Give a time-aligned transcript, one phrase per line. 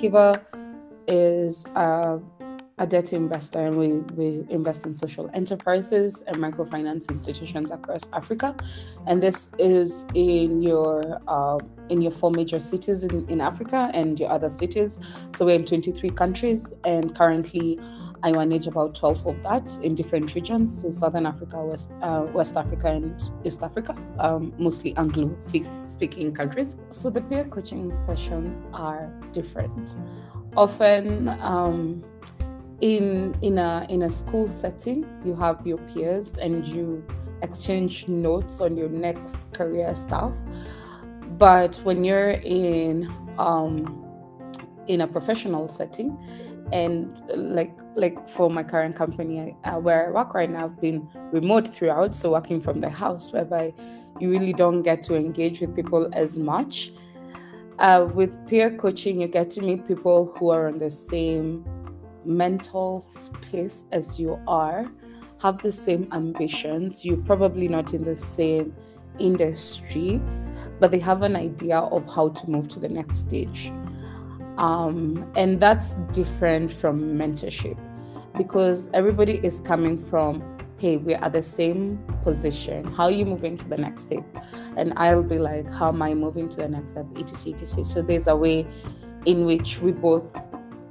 [0.00, 0.40] Kiva
[1.06, 2.18] is uh,
[2.78, 8.56] a debt investor and we, we invest in social enterprises and microfinance institutions across Africa.
[9.06, 11.58] And this is in your uh,
[11.90, 14.98] in your four major cities in, in Africa and your other cities.
[15.32, 17.78] So we're in 23 countries and currently
[18.22, 20.82] I manage about 12 of that in different regions.
[20.82, 25.36] So Southern Africa, West, uh, West Africa, and East Africa, um, mostly Anglo
[25.86, 26.76] speaking countries.
[26.90, 29.98] So the peer coaching sessions are different.
[30.56, 32.04] Often, um,
[32.80, 37.04] in in a in a school setting you have your peers and you
[37.42, 40.34] exchange notes on your next career stuff
[41.38, 44.06] but when you're in um
[44.86, 46.16] in a professional setting
[46.72, 51.08] and like like for my current company uh, where I work right now, I've been
[51.32, 53.72] remote throughout, so working from the house, whereby
[54.18, 56.92] you really don't get to engage with people as much.
[57.78, 61.64] Uh, with peer coaching, you get to meet people who are on the same
[62.24, 64.90] mental space as you are,
[65.40, 67.04] have the same ambitions.
[67.04, 68.74] You're probably not in the same
[69.18, 70.20] industry,
[70.78, 73.72] but they have an idea of how to move to the next stage.
[74.60, 77.78] Um, and that's different from mentorship
[78.36, 80.42] because everybody is coming from,
[80.78, 82.84] hey, we're at the same position.
[82.92, 84.22] How are you moving to the next step?
[84.76, 87.06] And I'll be like, how am I moving to the next step?
[87.16, 87.54] etc.
[87.54, 87.84] etc.
[87.84, 88.66] So there's a way
[89.24, 90.46] in which we both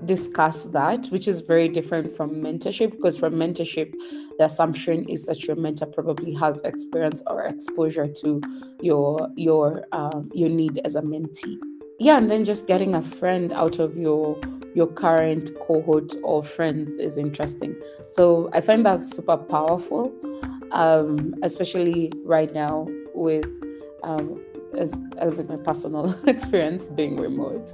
[0.06, 3.94] discuss that, which is very different from mentorship because from mentorship,
[4.40, 8.42] the assumption is that your mentor probably has experience or exposure to
[8.82, 11.58] your your um, your need as a mentee.
[12.00, 14.40] Yeah, and then just getting a friend out of your
[14.74, 17.76] your current cohort of friends is interesting.
[18.06, 20.14] So I find that super powerful,
[20.72, 23.48] um, especially right now with
[24.04, 24.40] um,
[24.78, 27.74] as as my personal experience being remote.